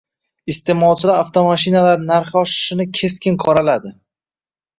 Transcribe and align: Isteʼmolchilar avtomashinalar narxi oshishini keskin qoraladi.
Isteʼmolchilar 0.51 1.19
avtomashinalar 1.23 2.01
narxi 2.07 2.33
oshishini 2.41 2.89
keskin 3.01 3.39
qoraladi. 3.45 3.95